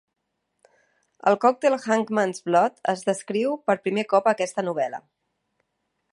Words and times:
El 1.31 1.35
còctel 1.43 1.75
Hangman's 1.83 2.41
Blood 2.49 2.81
es 2.93 3.03
descriu 3.09 3.53
per 3.69 3.75
primer 3.89 4.05
cop 4.15 4.31
a 4.31 4.33
aquesta 4.39 4.65
novel·la. 4.71 5.01